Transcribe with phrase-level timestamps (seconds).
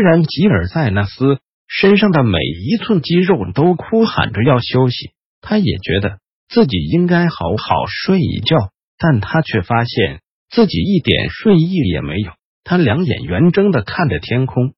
[0.00, 5.10] 虽然吉尔塞纳斯身上的每一寸肌肉都哭喊着要休息，
[5.42, 6.16] 他也觉得
[6.48, 8.56] 自己应该好好睡一觉，
[8.96, 12.32] 但他却发现自己一点睡意也没有。
[12.64, 14.72] 他两眼圆睁的看着天空，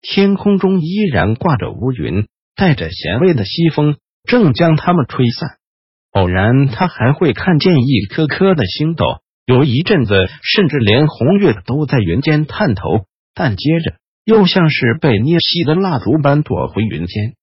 [0.00, 2.26] 天空中依然挂着乌云，
[2.56, 5.58] 带着咸味的西风正将它们吹散。
[6.12, 9.04] 偶然，他还会看见一颗颗的星斗，
[9.44, 13.96] 有一阵子，甚至连红月都在云间探头，但接着。
[14.24, 17.34] 又像是被捏熄的蜡烛般躲回云间。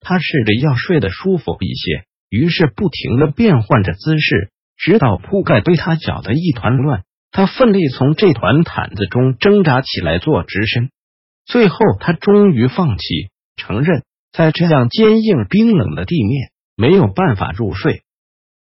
[0.00, 7.04] 他试着要睡得舒服一些，于是不停的变换着姿势，直到铺盖被他搅得一团乱。
[7.30, 10.90] 他奋力从这团毯子中挣扎起来，做直身。
[11.46, 18.02] 最后，他终于放弃，承认在这样坚硬冰冷的地面没有办法入睡。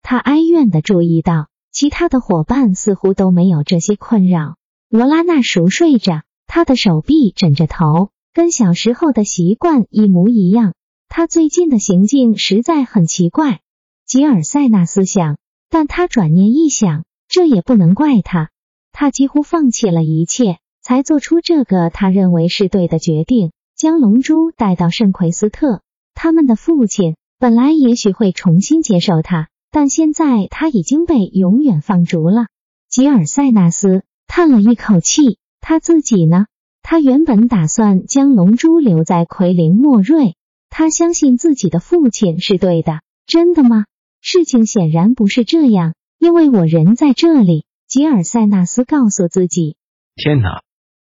[0.02, 4.56] 他哀怨的注意到，其他的伙伴似乎都没有这些困扰。
[4.90, 6.22] 罗拉娜熟睡着。
[6.48, 10.72] 他的手臂枕着头，跟小时候的习惯一模一样。
[11.08, 13.60] 他最近的行径实在很奇怪。
[14.06, 15.36] 吉尔塞纳思想，
[15.68, 18.48] 但他转念一想，这也不能怪他。
[18.92, 25.82] 他几乎放弃了一切，才做出这个他认为是对的决定，将龙珠带到圣奎斯特。
[26.14, 32.46] 他们的父亲本来也许会重新接受他，但现在他已经被永远放逐了。
[32.88, 35.37] 吉尔塞纳斯叹了一口气。
[35.60, 36.46] 他自己呢？
[36.82, 40.36] 他原本打算将龙珠留在奎林莫瑞。
[40.70, 43.00] 他相信自己的父亲是对的。
[43.26, 43.84] 真的吗？
[44.20, 47.64] 事情显然不是这样，因为我人在这里。
[47.86, 49.76] 吉尔塞纳斯告诉自己。
[50.14, 50.62] 天哪！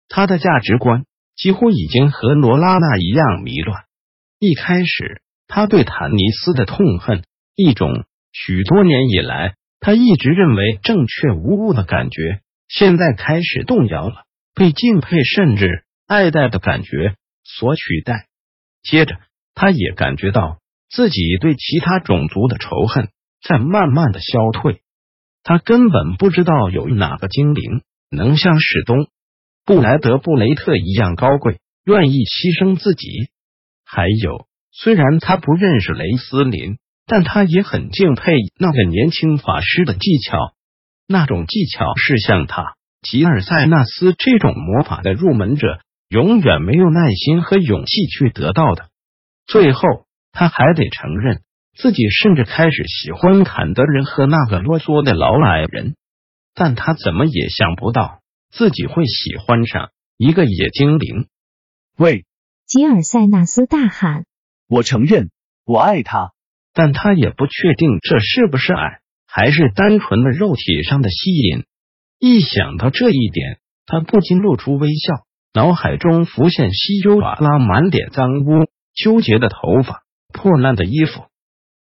[0.08, 1.04] 他的价值观
[1.36, 3.84] 几乎已经和罗拉娜一样迷乱。
[4.38, 7.22] 一开始，他对坦尼斯的痛恨，
[7.54, 14.24] 一种许多年以来他一直认为正确无误的感觉，现在开始动摇了。
[14.54, 18.26] 被敬佩甚至爱戴的感觉所取代。
[18.82, 19.16] 接着，
[19.54, 20.58] 他也感觉到
[20.90, 23.08] 自己对其他种族的仇恨
[23.42, 24.82] 在慢慢的消退。
[25.42, 29.08] 他根本不知道有哪个精灵能像史东
[29.64, 33.08] 布莱德布雷特一样高贵，愿意牺牲自己。
[33.84, 40.54] 还有，虽然他不认识雷斯林，但他也很敬佩那个年轻法师的技巧。
[41.06, 42.74] 那种技巧是像他。
[43.02, 48.90] 吉尔塞纳斯这种魔法的入门者，永远没有耐心和勇气去得到的。
[49.46, 49.80] 最后，
[50.32, 51.42] 他还得承认，
[51.76, 55.96] 自己甚至开始喜欢坎德人和那个啰嗦的老矮人。
[56.54, 61.26] 但他怎么也想不到，自己会喜欢上一个野精灵。
[61.96, 62.24] 喂！
[62.66, 64.24] 吉尔塞纳斯大喊
[64.68, 65.30] ：“我承认，
[65.64, 66.32] 我爱他。”
[66.72, 71.64] 但他也不确定这是不是爱，还是单纯的肉体上的吸引。
[72.22, 81.22] 一想到这一点，他不禁露出微笑，脑海中浮现西优瓦拉满脸脏污、纠结的头发、破烂的衣服。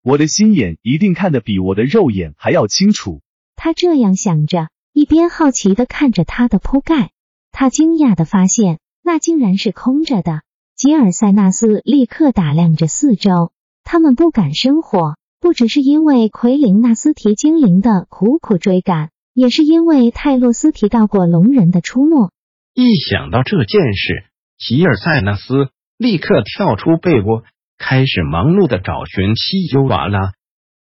[0.04, 3.22] 我的心眼一定看得比我的肉眼还要清楚。
[3.56, 7.12] 他这样想着，一边好奇的看着他的铺盖。
[7.54, 10.42] 他惊讶的发现，那竟然是空着的。
[10.76, 13.54] 吉尔塞纳斯立刻打量着四周。
[13.86, 19.10] 他们不敢生火，不只是因为奎林纳斯提精灵的苦苦追赶。
[19.38, 22.32] 也是因为泰洛斯提到过龙人的出没，
[22.74, 24.24] 一想到这件事，
[24.58, 27.44] 吉尔塞纳斯立刻跳出被窝，
[27.78, 30.32] 开始忙碌的找寻西尤瓦拉。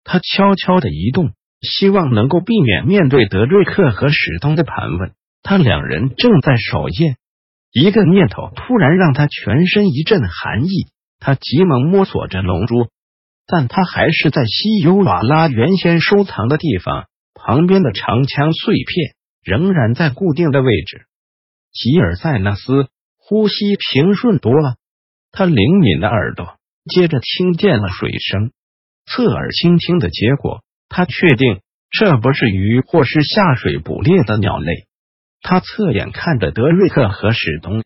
[0.04, 1.32] 他悄悄的移动，
[1.62, 5.14] 希望能够避免面对德瑞克和史东的盘问。
[5.44, 7.16] 他两人正在守夜，
[7.72, 10.92] 一个念头突然让他全身一阵寒意。
[11.22, 12.90] 他急忙摸索着龙珠，
[13.48, 17.06] 但他还是在西尤瓦拉原先收藏的地方。
[17.44, 21.06] 旁边的长枪碎片仍然在固定的位置。
[21.72, 24.76] 吉尔塞纳斯呼吸平顺多了，
[25.32, 26.58] 他灵敏的耳朵
[26.94, 28.52] 接着听见了水声。
[29.06, 34.86] 侧耳倾听的结果，他确定这不是鱼或是下水捕猎的鸟类。
[35.42, 37.84] 他侧眼看着德瑞克和史东，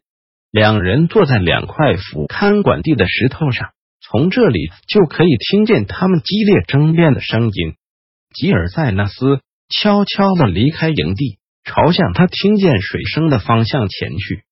[0.51, 3.69] 两人坐在两块俯看管地的石头上，
[4.01, 7.75] 从这里就可以听见他们激烈争辩的声音。
[8.35, 9.39] 吉尔塞纳斯
[9.69, 14.43] 悄悄的离开营地，朝向他听见水声的方向前去。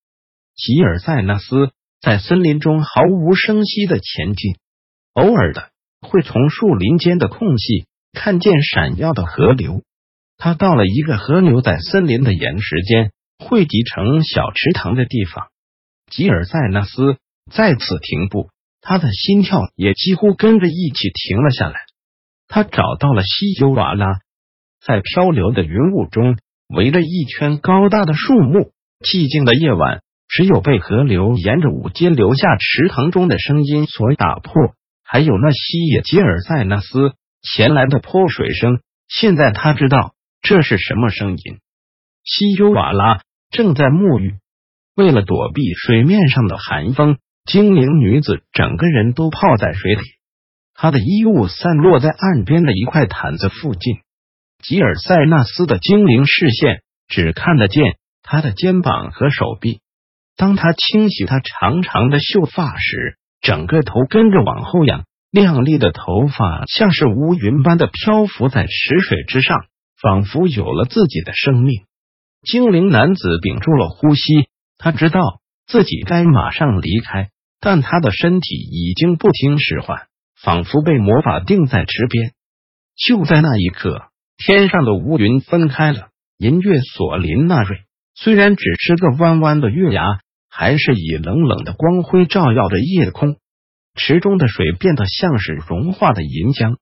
[0.56, 4.56] 吉尔塞纳斯在森林中毫无声息的前进，
[5.12, 9.84] 偶尔的会从树林间的空隙看见闪耀的河流。
[10.38, 15.48] 他到了一个河流在森林的岩石间汇集成小池塘的地方，
[16.10, 17.18] 吉尔塞纳斯
[17.52, 21.82] 再次停步，他的心跳也几乎跟着一起停了下来。
[22.54, 24.20] 他找到了西尤瓦拉，
[24.86, 28.72] 在漂流的云雾中围着一圈高大的树木。
[29.04, 34.54] 寂静的夜晚，只有被河流沿着午间流下池塘中的声音所打破，
[35.04, 38.82] 还有那西野吉尔塞纳斯前来的泼水声。
[39.08, 40.14] 现在他知道
[40.44, 41.58] 这是什么声音。
[42.24, 44.36] 西尤瓦拉正在沐浴，
[44.96, 50.02] 为了躲避水面上的寒风，精灵女子整个人都泡在水里。
[50.74, 53.96] 他的衣物散落在岸边的一块毯子附近。
[54.62, 57.98] 吉尔塞纳斯的精灵视线只看得见。
[58.26, 59.82] 他的肩膀和手臂，
[60.38, 69.66] 当他清洗他长长的秀发时，整个头跟着往后仰，亮丽的头发像是乌云般的漂浮在池水之上，
[70.02, 71.84] 仿佛有了自己的生命。
[72.48, 74.48] 精灵男子屏住了呼吸，
[74.78, 75.20] 他知道
[75.68, 77.28] 自己该马上离开，
[77.60, 80.08] 但他的身体已经不听使唤，
[80.44, 82.34] 仿佛被魔法定在池边。
[82.96, 87.78] 就在那一刻，天上的乌云分开了，银月索林纳瑞。
[88.14, 90.20] 虽然只是个弯弯的月牙，
[90.50, 93.38] 还是以冷冷的光辉照耀着夜空。
[93.96, 96.76] 池中的水变得像是融化的银浆。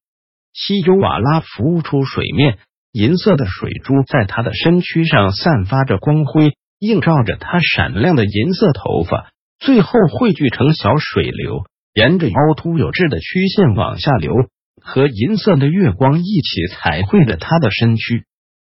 [0.54, 2.58] 西尤瓦拉浮出水面，
[2.92, 9.30] 银色的水珠在他的身躯上散发着光辉，映照着他闪亮的银色头发，
[9.60, 14.34] 最后汇聚成小水流，沿着凹凸有致的曲线往下流，
[14.82, 18.24] 和银色的月光一起彩绘着她的身躯。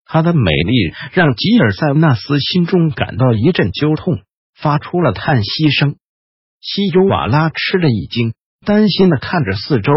[0.06, 4.19] 她的美丽让吉尔塞纳斯心中感到一阵揪痛，
[4.56, 5.96] 发出了叹息声。
[6.62, 8.34] 西尤瓦拉吃了一惊，
[8.66, 9.92] 担心的看着四周。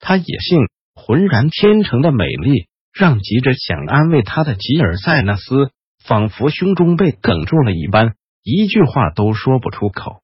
[0.00, 0.58] 她野性
[0.94, 5.70] 浑然天成的美丽，让急着想安慰她的吉尔塞纳斯
[6.04, 10.22] 仿佛胸中被哽住了一般，一句话都说不出口。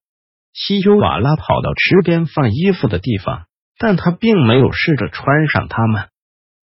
[0.56, 3.44] 西尤瓦拉跑到池边放衣服的地方，
[3.78, 6.08] 但他并没有试着穿上它们，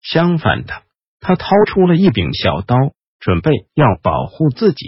[0.02, 0.74] 相反的。
[1.20, 2.76] 他掏出了一柄小刀，
[3.20, 4.88] 准备要保护自己。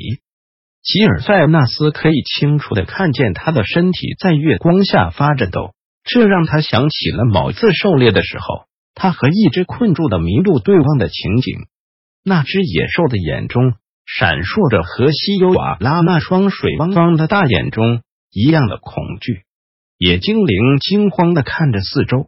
[0.82, 8.66] 吉尔塞纳斯可以清楚的看见他的身体在月光下发着抖，这让他想起了某次狩猎的时候，
[8.96, 11.68] 他和一只困住的麋鹿对望的情景。
[12.24, 13.76] 那只野兽的眼中
[14.08, 18.02] 闪烁着和西尤瓦拉那双水汪汪的大眼中
[18.36, 19.46] 一样的恐惧。
[19.98, 22.28] 野精灵惊慌的看着四周，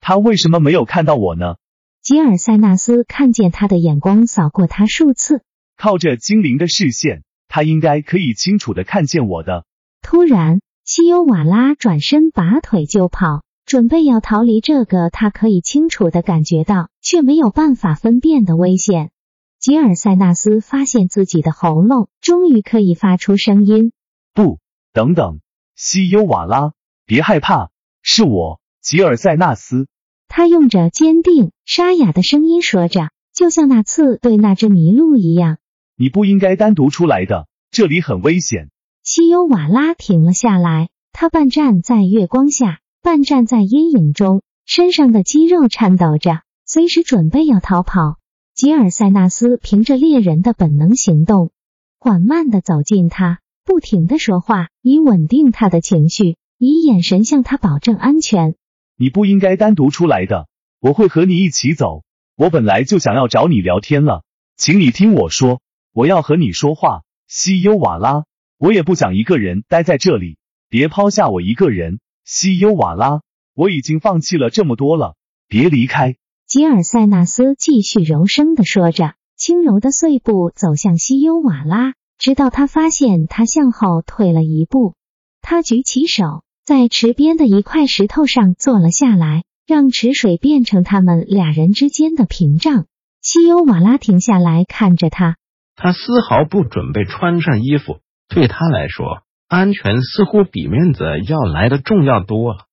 [0.00, 1.56] 他为什么没有看到我呢？
[2.00, 5.42] 吉尔塞纳斯看见他的眼光扫过他数次，
[5.76, 9.64] 靠着精灵的视线，他应该可以清楚的看见我的。
[10.00, 19.10] 突然，西尤瓦拉转身拔腿就跑，准备要逃离这个他可以清楚的感觉到却没有办法分辨的危险。
[19.58, 23.90] 吉尔塞纳斯发现自己的喉咙终于可以发出声音。
[24.34, 24.58] 不，
[24.92, 25.40] 等等，
[25.74, 26.72] 西优瓦拉，
[27.06, 27.70] 别害怕，
[28.02, 29.86] 是我，吉尔塞纳斯。
[30.28, 35.58] 他用着坚定、沙哑的声音说着，就像那次对那只麋鹿一样。
[35.96, 38.70] 你不应该单独出来的，这里很危险。
[39.02, 48.16] 西优瓦拉停了下来，他半站在月光下，半站在阴影中，身上的肌肉颤抖着，随时准备要逃跑。
[48.54, 51.50] 吉尔塞纳斯凭着猎人的本能行动，
[51.98, 58.56] 缓慢的走近他，不停的说话，以稳定他的情绪，以眼神向他保证安全。
[58.96, 60.48] 你不应该单独出来的，
[60.80, 62.02] 我会和你一起走。
[62.36, 64.24] 我本来就想要找你聊天了，
[64.56, 65.60] 请你听我说，
[65.92, 68.24] 我要和你说话，西优瓦拉。
[68.58, 70.38] 我也不想一个人待在这里，
[70.68, 73.20] 别抛下我一个人，西优瓦拉。
[73.54, 75.14] 我已经放弃了这么多了，
[75.46, 76.16] 别离开。
[76.46, 84.94] 吉尔塞纳斯继续柔声的说着，轻柔的碎步走向西优瓦拉，直到他发现他向后退了一步，
[85.40, 86.44] 他举起手。
[86.64, 92.86] 在池边的一块石头上坐了下来，让池水变成他们俩人之间的屏障。
[93.20, 95.34] 西欧瓦拉停下来看着他，
[95.74, 97.98] 他丝毫不准备穿上衣服。
[98.28, 102.66] 对他来说，安全似乎比面子要来的重要多了。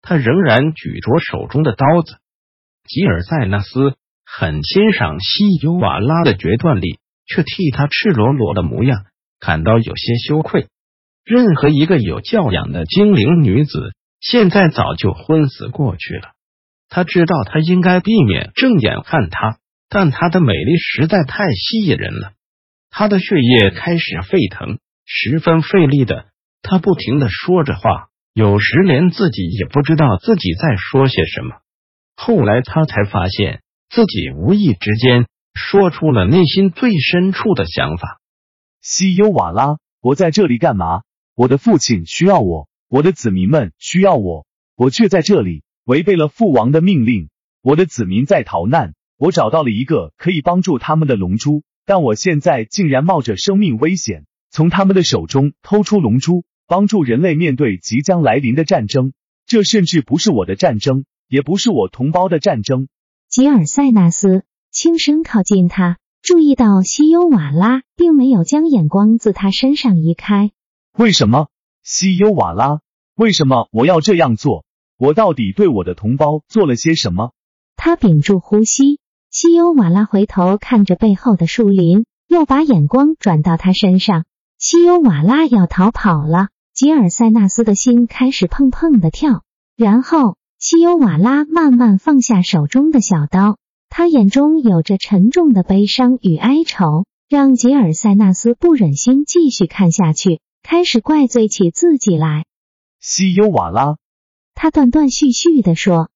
[0.00, 2.14] 他仍然举着手中的刀子。
[2.88, 9.04] 吉尔塞纳斯很欣赏西尤瓦拉的决断力，却替他赤裸裸的模样
[9.40, 10.68] 感到有些羞愧。
[11.24, 16.32] 任何一个有教养的精灵女子，现在早就昏死过去了。
[16.88, 22.32] 他知道他应该避免正眼看她，但她的美丽实在太吸引人了。
[22.90, 26.26] 他的血液开始沸腾，十分费力的
[26.62, 31.56] 他不停的说着话，有时连自己也不知道自己在说些什么。
[32.16, 38.20] 后来他才发现自己无意之间说出了内心最深处的想法。
[38.82, 41.02] 西优瓦拉，我在这里干嘛？
[41.34, 44.46] 我的父亲需要我，我的子民们需要我，
[44.76, 47.28] 我却在这里违背了父王的命令。
[47.62, 59.12] 我的子民在逃难，我找到了一个可以帮助他们的龙珠，但我现在竟然冒着生命危险从他们的手中偷出龙珠，帮助人类面对即将来临的战争。
[59.46, 62.88] 这甚至不是我的战争，也不是我同胞的战争。
[63.28, 64.44] 吉尔塞纳斯
[64.74, 65.98] 轻声靠近他。
[66.20, 70.50] 注意到西优瓦拉并没有将眼光自他身上移开。
[70.98, 71.46] 为什么，
[71.84, 72.80] 西优瓦拉？
[73.14, 74.64] 为什么我要这样做？
[74.98, 77.30] 我到底对我的同胞做了些什么？
[77.76, 78.98] 他屏住呼吸。
[79.30, 84.24] 西优瓦拉回头看着背后的树林，又把眼光转到他身上。
[84.58, 86.48] 西优瓦拉要逃跑了。
[86.72, 89.42] 吉尔塞纳斯的心开始砰砰的跳。
[89.76, 93.56] 然后，西优瓦拉慢慢放下手中的小刀。
[93.96, 102.44] 他眼中有着沉重的悲伤与哀愁，让吉尔塞纳斯不忍心继续看下去，开始怪罪起自己来。
[102.98, 103.96] 西优瓦拉，
[104.52, 106.10] 他断断续续地说：“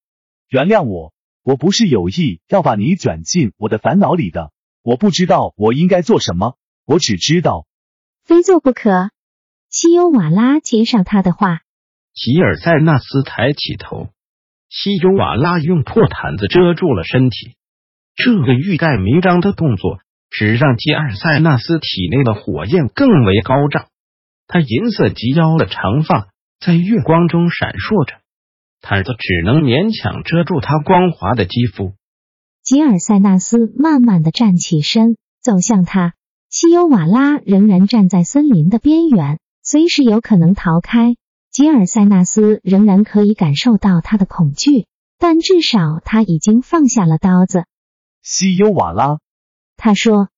[0.51, 4.51] 原谅我，我不是有意要把你卷进我的烦恼里的。
[4.83, 7.65] 我不知道我应该做什么，我只知道
[8.25, 9.11] 非做不可。”
[9.71, 11.61] 西优瓦拉接上他的话。
[12.13, 14.09] 吉尔塞纳斯抬起头，
[14.67, 17.55] 西优瓦拉用破毯子遮住了身体。
[18.21, 19.99] 这个欲盖弥彰的动作，
[20.29, 23.87] 只让吉尔塞纳斯体内的火焰更为高涨。
[24.45, 26.27] 他银色及腰的长发
[26.59, 28.15] 在月光中闪烁着，
[28.81, 31.93] 毯子只能勉强遮住他光滑的肌肤。
[32.61, 36.13] 吉尔塞纳斯慢慢的站起身，走向他。
[36.49, 41.15] 西尤瓦拉仍然站在森林的边缘，随时有可能逃开。
[41.51, 47.63] 吉尔塞纳斯仍然可以感受到他的恐惧，但至少他已经放下了刀子。
[48.21, 49.19] 西优瓦拉，
[49.77, 50.29] 他说：“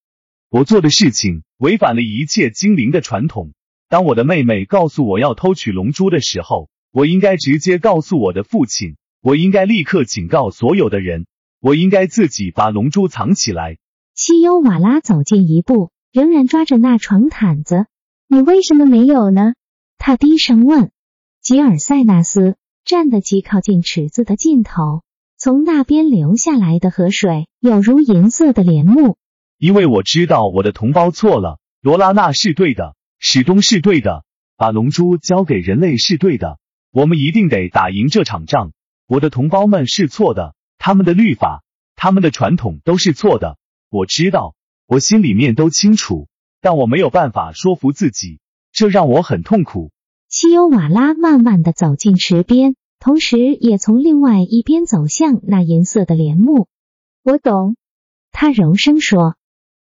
[0.49, 3.53] 我做的事情违反了一切精灵的传统。
[3.89, 8.95] 当我的妹妹告诉我要偷取龙珠的时候，我应该直接告诉我的父亲。
[9.21, 11.25] 我应该立刻警告所有的人。
[11.59, 13.77] 我应该自己把龙珠藏起来。”
[14.15, 17.87] 西优瓦拉走近一步，仍然抓着那床毯子。
[18.27, 19.53] “你为什么没有呢？”
[19.97, 20.91] 他低声问。
[21.41, 25.01] 吉尔塞纳斯站得极靠近池子的尽头。
[25.43, 29.17] 从那边流下来的河水有如银色的帘幕。
[29.57, 34.23] 因为我知道我的同胞错了，罗拉娜是对的，史东是对的，
[34.55, 36.59] 把龙珠交给人类是对的。
[36.91, 38.71] 我们一定得打赢这场仗。
[39.07, 41.63] 我的同胞们是错的，他们的律法、
[41.95, 43.57] 他们的传统都是错的。
[43.89, 44.53] 我知道，
[44.85, 46.27] 我心里面都清楚，
[46.61, 48.39] 但我没有办法说服自己，
[48.71, 49.89] 这让我很痛苦。
[50.29, 52.75] 西欧瓦拉慢慢的走进池边。
[53.01, 56.67] 同时，也从另外一边走向那银色的帘幕。
[57.23, 57.75] 我懂，
[58.31, 59.35] 他柔声说：“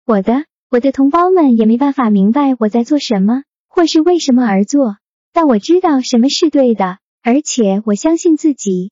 [0.03, 4.97] 我的，我的同胞们也没办法明白我在做什么，或是为什么而做。
[5.31, 8.91] 但我知道什么是对的，而且我相信自己。”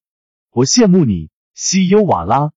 [0.53, 2.51] 我羡慕你，西优瓦拉。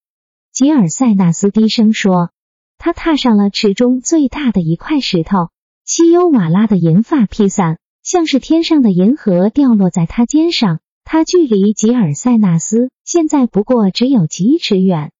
[0.53, 2.31] 吉尔塞纳斯低声说。
[2.77, 5.49] 他踏上了池中最大的一块石头。
[5.87, 10.81] 西优瓦拉的银发披散，像是天上的银河掉落在他肩上。
[11.05, 15.13] 他距离吉尔塞纳斯现在不过只有几尺远。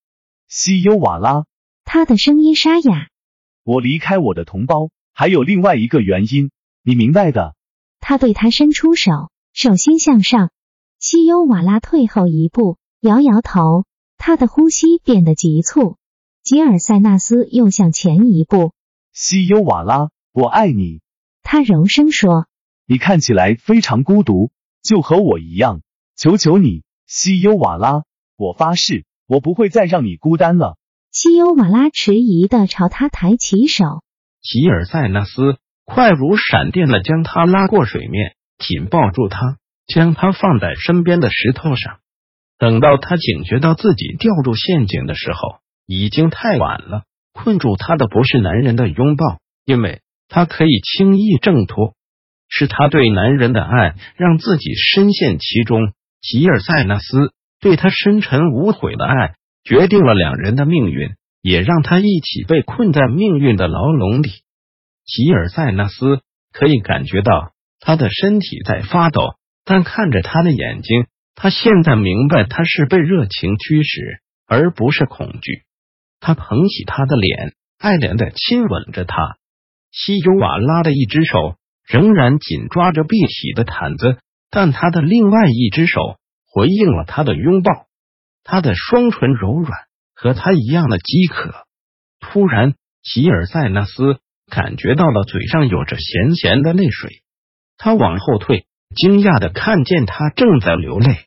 [0.49, 1.45] 西优瓦拉，
[1.85, 3.09] 他的声音沙哑。
[3.63, 6.51] 我离开我的同胞还有另外一个原因，
[6.83, 7.55] 你明白的。
[8.01, 10.51] 他对他伸出手，手心向上。
[10.99, 13.85] 西优瓦拉退后一步，摇摇头，
[14.17, 15.97] 他的呼吸变得急促。
[16.43, 18.73] 吉尔塞纳斯又向前一步。
[19.13, 21.01] 西优瓦拉，我爱你。
[21.43, 22.47] 他柔声说。
[22.87, 24.51] 你看起来非常孤独。
[24.85, 25.81] 就和我一样，
[26.15, 28.03] 求求你，西优瓦拉，
[28.37, 30.77] 我发誓，我不会再让你孤单了。
[31.11, 33.85] 西优瓦拉迟疑的朝他抬起手，
[34.43, 41.99] 吉尔塞纳斯快如闪电的将他拉过水面，紧抱住他，将他放在身边的石头上。
[42.59, 47.05] 等到他警觉到自己掉入陷阱的时候，已经太晚了。
[47.33, 51.95] 困住他的不是男人的拥抱，因为他可以轻易挣脱。
[52.49, 59.35] 是他对男人的爱让自己深陷其中，吉尔塞纳斯对他深沉无悔的爱
[59.65, 61.11] 决定了两人的命运，
[61.43, 64.29] 也让他一起被困在命运的牢笼里。
[65.05, 66.21] 吉尔塞纳斯
[66.53, 69.35] 可以感觉到他的身体在发抖，
[69.65, 75.65] 但看着他的眼睛，他现在明白他是被热情驱使，而不是恐惧。
[76.21, 79.37] 他捧起他的脸，爱怜的亲吻着他。
[79.91, 81.57] 西尤瓦拉的一只手。
[81.87, 84.19] 仍然紧抓着碧玺的毯子，
[84.51, 86.01] 但他的另外一只手
[86.51, 87.87] 回应了他的拥抱。
[88.43, 89.71] 他的双唇柔软，
[90.15, 91.53] 和他一样的饥渴。
[92.21, 94.19] 突然，吉尔塞纳斯
[94.51, 97.23] 感觉到了嘴上有着咸咸的泪水，
[97.77, 101.27] 他往后退，惊讶的看见他正在流泪。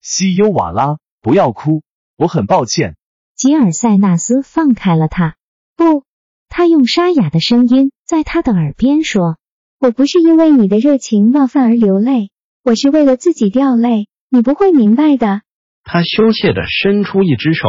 [0.00, 1.82] 西优瓦拉，不要哭，
[2.16, 2.96] 我很抱歉。
[3.34, 5.36] 吉尔塞纳斯放开了他。
[5.76, 6.04] 不，
[6.48, 9.36] 他用沙哑的声音在他的耳边说
[9.78, 12.30] ：“我不是因为你的热情冒犯而流泪，
[12.64, 14.08] 我是为了自己掉泪。
[14.28, 15.42] 你不会明白的。”
[15.84, 17.68] 他羞怯的伸出一只手，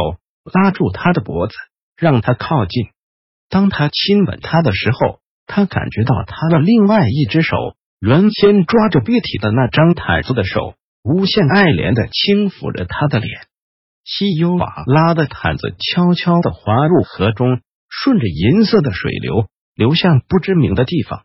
[0.52, 1.54] 拉住他的脖子，
[1.96, 2.86] 让他靠近。
[3.48, 7.56] 当他亲吻他的时候，他感觉到他的另外一只手
[8.00, 10.74] 原先抓着碧体的那张毯子的手，
[11.04, 13.46] 无限爱怜的轻抚着他的脸。
[14.04, 21.24] 西尤瓦拉的毯子悄悄的滑入河中，顺着银色的水流流向不知名的地方。